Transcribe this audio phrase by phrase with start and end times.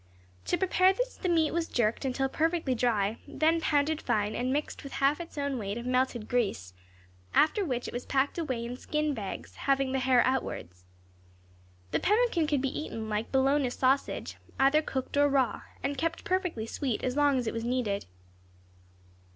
[0.45, 4.83] To prepare this the meat was jerked until perfectly dry, then pounded fine, and mixed
[4.83, 6.73] with half its own weight of melted grease;
[7.35, 10.85] after which it was packed away in skin bags, having the hair outwards.
[11.91, 16.65] The pemmican could be eaten, like bologna sausage, either cooked or raw, and kept perfectly
[16.65, 18.07] sweet as long as it was needed.